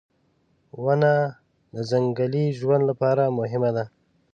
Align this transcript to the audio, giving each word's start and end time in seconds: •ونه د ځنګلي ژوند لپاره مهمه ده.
•ونه 0.83 1.13
د 1.75 1.77
ځنګلي 1.91 2.45
ژوند 2.59 2.83
لپاره 2.89 3.23
مهمه 3.39 3.71
ده. 3.75 3.85